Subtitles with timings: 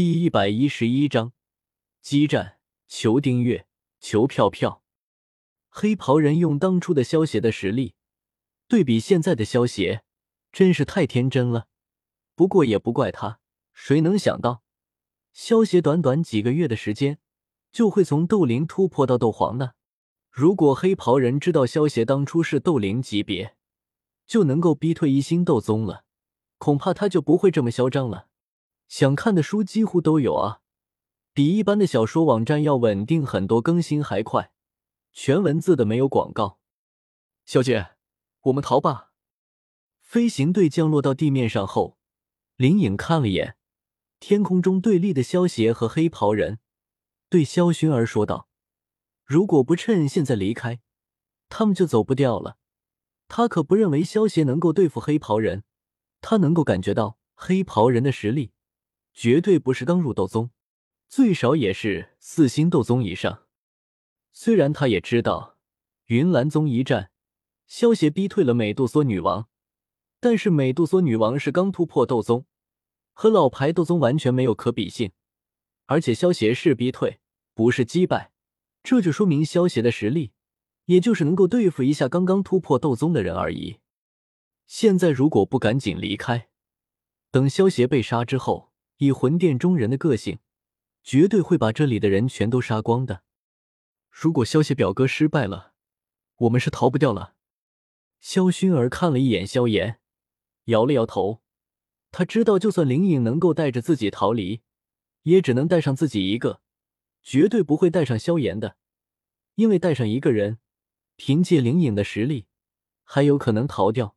[0.00, 1.32] 第一百一十一章
[2.00, 3.66] 激战，求订阅，
[3.98, 4.84] 求票票。
[5.70, 7.96] 黑袍人用当初的萧邪的实力
[8.68, 10.04] 对比现在的萧邪，
[10.52, 11.66] 真是太天真了。
[12.36, 13.40] 不过也不怪他，
[13.74, 14.62] 谁能想到
[15.32, 17.18] 萧邪短短几个月的时间
[17.72, 19.72] 就会从斗灵突破到斗皇呢？
[20.30, 23.56] 如果黑袍人知道萧邪当初是斗灵级别，
[24.28, 26.04] 就能够逼退一星斗宗了，
[26.58, 28.27] 恐怕他就不会这么嚣张了。
[28.88, 30.60] 想看的书几乎都有啊，
[31.34, 34.50] 比一般的小说网站要稳定很多，更新还快，
[35.12, 36.58] 全文字的没有广告。
[37.44, 37.90] 小姐，
[38.40, 39.12] 我们逃吧。
[40.00, 41.98] 飞行队降落到地面上后，
[42.56, 43.56] 林颖看了眼
[44.18, 46.58] 天空中对立的萧邪和黑袍人，
[47.28, 48.48] 对萧薰儿说道
[49.24, 50.80] ：“如果不趁现在离开，
[51.50, 52.56] 他们就走不掉了。
[53.28, 55.64] 他可不认为萧邪能够对付黑袍人，
[56.22, 58.52] 他能够感觉到黑袍人的实力。”
[59.20, 60.50] 绝对不是刚入斗宗，
[61.08, 63.46] 最少也是四星斗宗以上。
[64.30, 65.56] 虽然他也知道
[66.04, 67.10] 云岚宗一战，
[67.66, 69.48] 萧协逼退了美杜莎女王，
[70.20, 72.46] 但是美杜莎女王是刚突破斗宗，
[73.12, 75.10] 和老牌斗宗完全没有可比性。
[75.86, 77.18] 而且萧协是逼退，
[77.54, 78.30] 不是击败，
[78.84, 80.30] 这就说明萧协的实力，
[80.84, 83.78] 也就是能够对付一下刚刚突破斗宗的人而已。
[84.68, 86.50] 现在如果不赶紧离开，
[87.32, 88.67] 等萧协被杀之后。
[88.98, 90.40] 以魂殿中人的个性，
[91.02, 93.22] 绝对会把这里的人全都杀光的。
[94.10, 95.72] 如果萧邪表哥失败了，
[96.38, 97.34] 我们是逃不掉了。
[98.20, 100.00] 萧薰儿看了一眼萧炎，
[100.64, 101.42] 摇了摇头。
[102.10, 104.62] 他知道，就算灵影能够带着自己逃离，
[105.22, 106.60] 也只能带上自己一个，
[107.22, 108.76] 绝对不会带上萧炎的。
[109.54, 110.58] 因为带上一个人，
[111.14, 112.46] 凭借灵隐的实力，
[113.04, 114.16] 还有可能逃掉；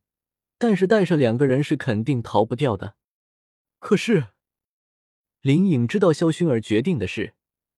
[0.58, 2.96] 但是带上两个人，是肯定逃不掉的。
[3.78, 4.28] 可是。
[5.42, 7.34] 林颖知道萧薰儿决定的事，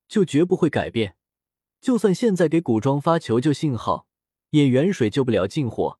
[0.06, 1.16] 就绝不会改变。
[1.80, 4.06] 就算现在给古装发求救信号，
[4.50, 5.98] 也远水救不了近火。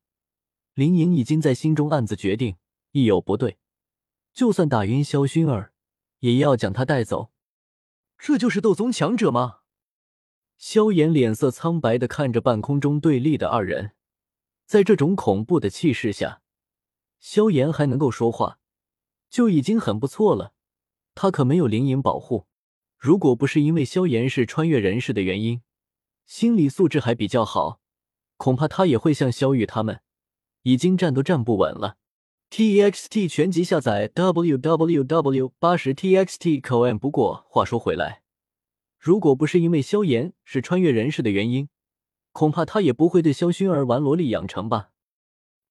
[0.75, 2.57] 林颖已经在心中暗自决定，
[2.91, 3.57] 一有不对，
[4.31, 5.73] 就算打晕萧薰儿，
[6.19, 7.31] 也要将他带走。
[8.19, 9.61] 这就是斗宗强者吗？
[10.57, 13.93] 萧炎脸色苍白的看着半空中对立的二人，
[14.67, 16.43] 在这种恐怖的气势下，
[17.19, 18.59] 萧炎还能够说话，
[19.31, 20.53] 就已经很不错了。
[21.15, 22.45] 他可没有灵隐保护，
[22.97, 25.61] 如果不是因为萧炎是穿越人士的原因，
[26.25, 27.79] 心理素质还比较好，
[28.35, 30.01] 恐怕他也会像萧玉他们，
[30.63, 31.97] 已经站都站不稳了。
[32.49, 36.97] T X T 全集下载 W W W 八十 T X T 口 M。
[36.97, 38.21] 不过话说回来，
[38.99, 41.69] 如果不是因为萧炎是穿越人士的原因，
[42.31, 44.91] 恐怕他也不会对萧薰儿玩萝莉养成吧。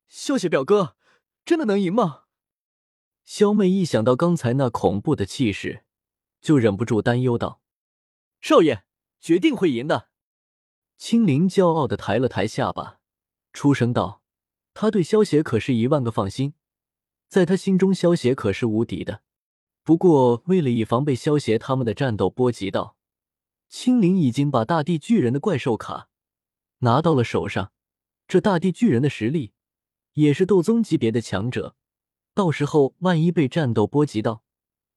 [0.09, 0.97] 谢谢表哥，
[1.45, 2.24] 真的能赢吗？
[3.25, 5.85] 萧妹一想到刚才那恐怖的气势，
[6.43, 7.63] 就忍不住担忧道
[8.41, 8.85] ：“少爷，
[9.19, 10.09] 决定会赢的。”
[10.99, 13.01] 青灵骄傲的抬了抬下巴，
[13.53, 14.23] 出声道
[14.75, 16.53] ：“他对萧邪可是一万个放心，
[17.27, 19.23] 在他心中，萧邪可是无敌的。
[19.83, 22.97] 不过，为了以防被萧邪他们的战斗波及到，
[23.69, 26.09] 青灵已经把大地巨人的怪兽卡
[26.81, 27.73] 拿到了手上。
[28.29, 29.53] 这大地巨人的实力
[30.13, 31.75] 也是斗宗级别的强者。”
[32.35, 34.43] 到时候万一被战斗波及到，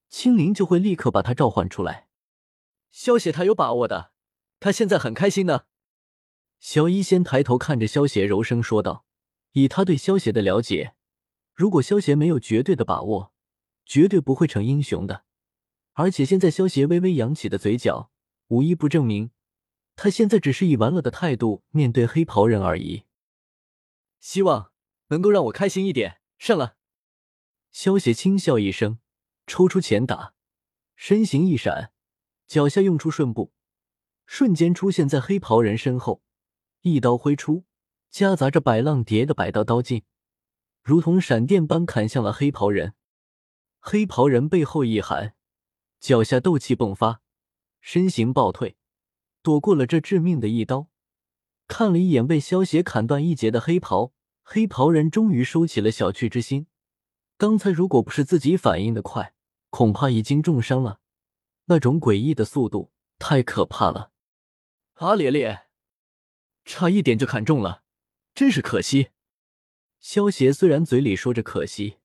[0.09, 2.07] 青灵就会立刻把他召唤出来。
[2.89, 4.11] 萧邪他有把握的，
[4.59, 5.65] 他现在很开心呢。
[6.59, 9.05] 小医仙抬头看着萧邪，柔声说道
[9.53, 10.95] ：“以他对萧邪的了解，
[11.53, 13.31] 如果萧邪没有绝对的把握，
[13.85, 15.23] 绝对不会成英雄的。
[15.93, 18.09] 而且现在萧邪微微扬起的嘴角，
[18.47, 19.29] 无一不证明
[19.95, 23.03] 他现在只是以玩乐的态度面对黑袍人而已。
[24.19, 24.71] 希望
[25.09, 26.77] 能够让我开心一点，胜了。”
[27.72, 29.00] 萧邪轻笑一声，
[29.45, 30.33] 抽出前打，
[30.95, 31.91] 身形一闪，
[32.47, 33.53] 脚下用出顺步，
[34.25, 36.22] 瞬间出现在黑袍人身后，
[36.81, 37.66] 一刀挥出，
[38.09, 40.03] 夹杂着百浪蝶的百道刀劲，
[40.81, 42.94] 如同闪电般砍向了黑袍人。
[43.79, 45.35] 黑袍人背后一寒，
[46.00, 47.22] 脚下斗气迸发，
[47.80, 48.75] 身形暴退，
[49.41, 50.89] 躲过了这致命的一刀。
[51.68, 56.68] 看了一眼被萧邪砍断一截的黑袍，黑袍人终于收起了小觑之心。
[57.38, 59.36] 刚才如果不是自己反应的快，
[59.69, 61.00] 恐怕已经重伤了。
[61.66, 64.12] 那种诡异的速度太可怕了。
[64.95, 65.68] 阿烈烈，
[66.66, 67.84] 差一点就砍中了，
[68.34, 69.10] 真是可惜。
[70.00, 71.98] 萧邪虽然嘴里说着可惜，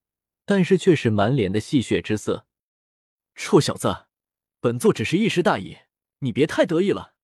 [0.45, 2.47] 但是却是满脸的戏谑之色。
[3.35, 4.07] 臭小子，
[4.61, 5.79] 本座只是一时大意，
[6.19, 7.15] 你别太得意了。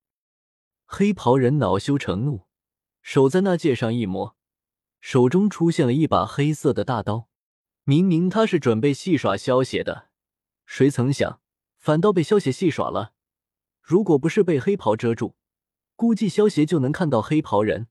[0.87, 2.47] 黑袍人恼羞成怒，
[3.03, 4.35] 手在那戒上一抹，
[5.03, 7.29] 手中出现了一把黑色的大刀。
[7.89, 10.11] 明明他是准备戏耍萧邪的，
[10.67, 11.41] 谁曾想
[11.79, 13.15] 反倒被萧邪戏耍了。
[13.81, 15.37] 如果不是被黑袍遮住，
[15.97, 17.89] 估计萧邪就能看到黑袍人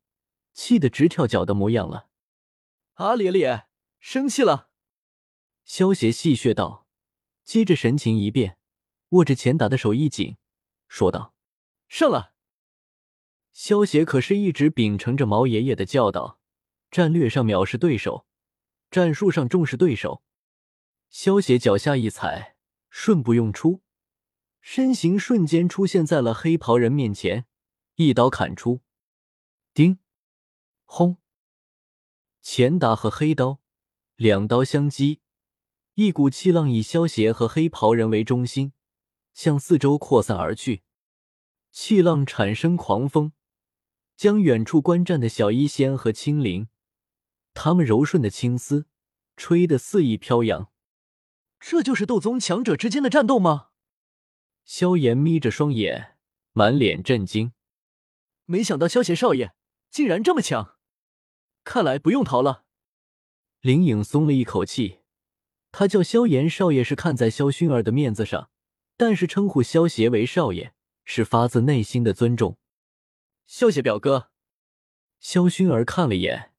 [0.54, 2.10] 气得直跳脚的模样了。
[2.98, 3.66] 阿咧咧
[4.00, 4.70] 生气了。
[5.66, 6.86] 萧邪戏谑道，
[7.44, 8.60] 接着神情一变，
[9.10, 10.38] 握着钱打的手一紧，
[10.88, 11.34] 说道
[11.90, 12.34] ：“上了。”
[13.52, 16.40] 萧邪可是一直秉承着毛爷爷的教导，
[16.92, 18.27] 战略上藐视对手，
[18.90, 20.24] 战术上重视对手。
[21.10, 22.56] 萧邪脚下一踩，
[22.90, 23.82] 瞬不用出，
[24.62, 27.46] 身形瞬间出现在了黑袍人面前，
[27.96, 28.82] 一刀砍出。
[29.74, 30.00] 叮，
[30.86, 31.18] 轰！
[32.42, 33.60] 前打和黑刀
[34.16, 35.22] 两刀相击，
[35.96, 38.74] 一股气浪以萧邪和黑袍人为中心，
[39.34, 40.84] 向四周扩散而去。
[41.72, 43.34] 气浪产生狂风。
[44.16, 46.70] 将远处观战的小医仙和青灵，
[47.60, 48.86] 他们柔顺的青丝
[49.36, 50.72] 吹得肆意飘扬。
[51.60, 53.70] 这就是斗宗强者之间的战斗吗？
[54.64, 56.18] 萧炎眯着双眼，
[56.54, 57.54] 满脸震惊。
[58.46, 59.56] 没想到萧邪少爷
[59.90, 60.76] 竟然这么强，
[61.64, 62.66] 看来不用逃了。
[63.62, 65.00] 林颖松了一口气，
[65.72, 68.52] 他叫萧炎少爷是看在萧薰儿的面子上，
[68.96, 72.60] 但是称呼萧邪为少爷是发自内心的尊重。
[73.48, 74.30] 萧邪表哥，
[75.20, 76.54] 萧薰儿看了眼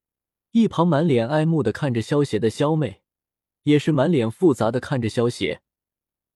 [0.53, 3.03] 一旁满脸爱慕的看着萧邪的萧妹，
[3.65, 5.63] 也是满脸复杂的看着萧邪。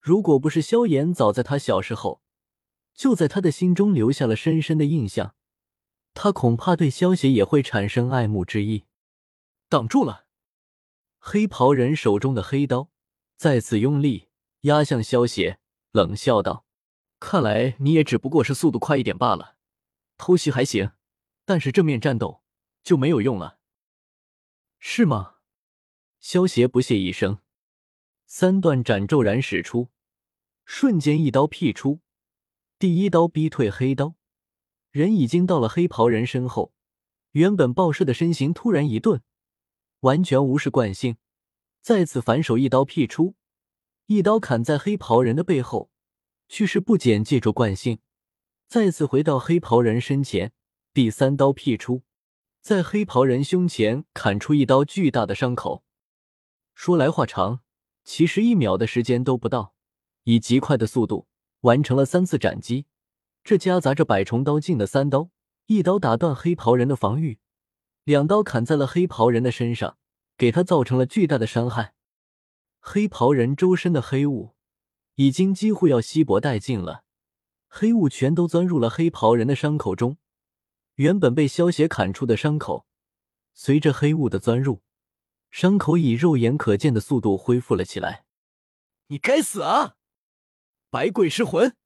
[0.00, 2.20] 如果不是萧炎早在他小时候
[2.92, 5.34] 就在他的心中留下了深深的印象，
[6.12, 8.84] 他恐怕对萧邪也会产生爱慕之意。
[9.68, 10.26] 挡住了，
[11.18, 12.90] 黑袍人手中的黑刀
[13.36, 14.28] 再次用力
[14.62, 15.58] 压向萧邪，
[15.92, 16.66] 冷笑道
[17.18, 19.56] ：“看来你也只不过是速度快一点罢了。”
[20.18, 20.90] 偷袭还行，
[21.46, 22.42] 但是正面战斗
[22.84, 23.58] 就没有用了，
[24.84, 25.36] 是吗？
[26.18, 27.38] 萧邪不屑一声，
[28.26, 29.90] 三段斩骤然使出，
[30.64, 32.00] 瞬间一刀劈出，
[32.80, 34.16] 第一刀逼退黑刀，
[34.90, 36.74] 人已经到了黑袍人身后，
[37.30, 39.22] 原本暴射的身形突然一顿，
[40.00, 41.16] 完全无视惯性，
[41.80, 43.36] 再次反手一刀劈出，
[44.06, 45.92] 一刀砍在黑袍人的背后，
[46.48, 48.00] 去势不减，借助惯性。
[48.66, 50.52] 再次回到黑袍人身前，
[50.92, 52.02] 第三刀劈出，
[52.62, 55.82] 在黑袍人胸前砍出一刀巨大的伤口。
[56.76, 57.58] 说来话长，
[58.04, 59.74] 其实一秒的时间都不到，
[60.22, 61.26] 以极快的速度
[61.62, 62.86] 完成了三次斩击。
[63.42, 65.30] 这夹杂着百重刀劲的三刀，
[65.66, 67.40] 一刀打断黑袍人的防御，
[68.04, 69.96] 两刀砍在了黑袍人的身上，
[70.36, 71.94] 给他造成了巨大的伤害。
[72.78, 74.54] 黑袍人周身的黑雾
[75.16, 77.02] 已经几乎要稀薄殆尽了。
[77.66, 80.18] 黑雾全都钻入了黑袍人的伤口中，
[81.02, 82.86] 原本被萧邪砍出的伤口，
[83.54, 84.82] 随着黑雾的钻入，
[85.50, 88.24] 伤口以肉眼可见的速度恢复了起来。
[89.08, 89.96] 你该死啊！
[90.90, 91.76] 百鬼噬魂！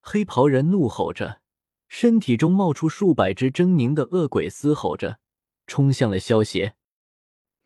[0.00, 1.40] 黑袍人怒吼着，
[1.86, 5.20] 身体中冒出数百只狰狞的恶鬼，嘶吼着
[5.68, 6.74] 冲向了萧邪。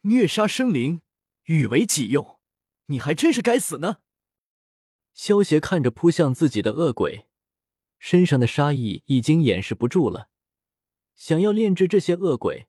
[0.03, 1.01] 虐杀生灵，
[1.45, 2.39] 欲为己用，
[2.87, 4.01] 你还真是该死呢！
[5.15, 7.27] 萧邪看着扑向自己的恶鬼。
[7.99, 10.29] 身上的杀意已经掩饰不住了，
[11.17, 12.69] 想要炼制这些恶鬼，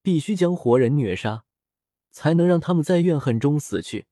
[0.00, 1.44] 必须将活人虐杀，
[2.10, 4.06] 才能让他们在怨恨中死去，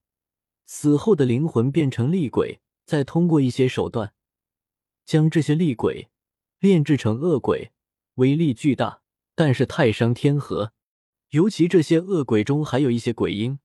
[0.67, 4.12] 死后的灵魂变成厉鬼，再通过一些手段，
[5.06, 6.11] 将这些厉鬼
[6.59, 7.73] 炼制成恶鬼，
[8.14, 9.02] 威力巨大，
[9.35, 10.73] 但是太伤天和。
[11.30, 13.61] 尤其这些恶鬼中还有一些鬼婴，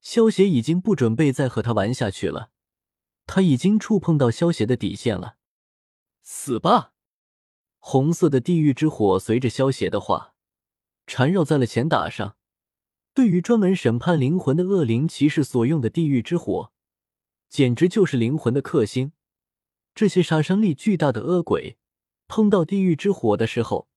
[0.00, 2.50] 萧邪已经不准备再和他玩下去了，
[3.24, 5.36] 他已经触碰到萧邪的底线了。
[6.22, 6.92] 死吧！
[7.78, 10.34] 红色的地狱之火随着萧邪的话
[11.06, 12.36] 缠绕在了前打上。
[13.14, 16.72] 对于专门审判灵魂的恶灵骑士所用的地狱之火，
[17.48, 19.12] 简直就是灵魂的克星。
[19.94, 21.78] 这些杀伤力巨大的恶鬼
[22.28, 23.88] 碰到地狱之火的时候，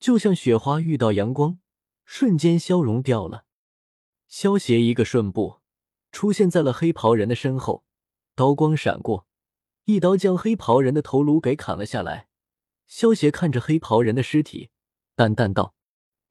[0.00, 1.60] 就像雪花遇到阳光，
[2.04, 3.44] 瞬间消融掉了。
[4.26, 5.60] 萧邪一个瞬步
[6.10, 7.84] 出现在了黑袍人的身后，
[8.34, 9.28] 刀光闪过。
[9.84, 12.29] 一刀将黑袍人的头颅给砍了下来。
[12.90, 14.70] 萧邪看着黑袍人的尸体，
[15.14, 15.76] 淡淡道：“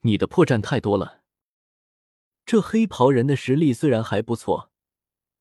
[0.03, 1.21] 你的破绽太多了。
[2.45, 4.69] 这黑袍人的实力虽然还不错，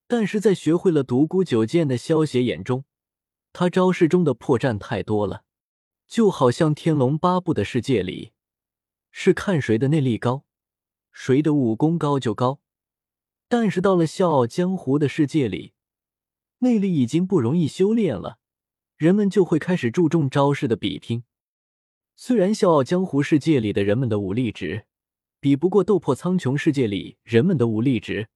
[0.07, 2.85] 但是在学会了独孤九剑的萧邪眼中，
[3.53, 5.43] 他招式中的破绽太多了。
[6.07, 8.33] 就好像天龙八部的世界里，
[9.11, 10.45] 是看谁的内力高，
[11.11, 12.61] 谁的武功高就高。
[13.49, 15.75] 但是到了笑傲江湖的世界里，
[16.59, 18.39] 内力已经不容易修炼了，
[18.99, 21.23] 人们就会开始注重招式的比拼。
[22.17, 24.87] 虽然笑傲江湖世界里的人们的武力值
[25.39, 28.29] 比不过斗破苍穹世界里人们的武力值，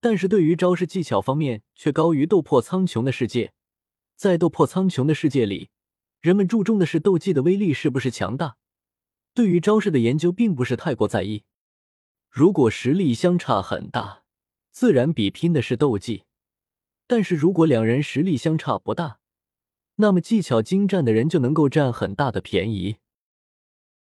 [0.00, 3.52] 但是对于招式技巧方面却高于斗破苍穹的世界。
[4.16, 5.70] 在斗破苍穹的世界里，
[6.20, 8.56] 人们注重的是斗技的威力是不是强大，
[9.32, 11.44] 对于招式的研究并不是太过在意。
[12.28, 14.24] 如果实力相差很大，
[14.72, 16.24] 自然比拼的是斗技；
[17.06, 19.20] 但是如果两人实力相差不大，
[20.02, 22.96] 那么技巧精湛的人就能够占很大的便宜。